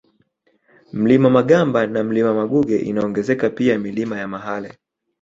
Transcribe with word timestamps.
Mlima 0.93 1.29
Magamba 1.29 1.87
na 1.87 2.03
Mlima 2.03 2.33
Maguge 2.33 2.77
inaongezeka 2.79 3.49
pia 3.49 3.79
Milima 3.79 4.19
ya 4.19 4.27
Mahale 4.27 4.77